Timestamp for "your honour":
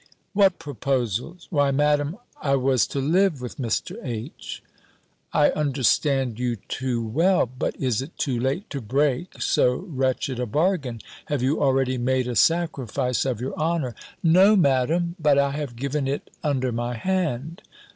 13.39-13.93